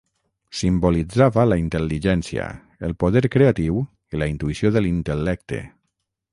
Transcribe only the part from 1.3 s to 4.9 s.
la intel·ligència, el poder creatiu i la intuïció de